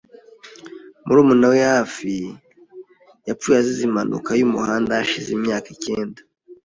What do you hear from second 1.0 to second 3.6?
Murumuna we hafi yapfuye